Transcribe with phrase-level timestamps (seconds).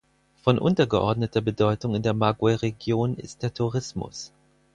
[0.43, 4.31] Von untergeordneter Bedeutung in der Magwe-Region ist der Tourismus.